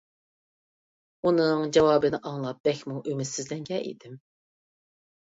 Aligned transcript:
ئۇنىڭ 1.27 1.59
جاۋابىنى 1.77 2.19
ئاڭلاپ 2.29 2.63
بەكمۇ 2.67 2.95
ئۈمىدسىزلەنگەن 3.11 3.85
ئىدىم. 3.91 4.17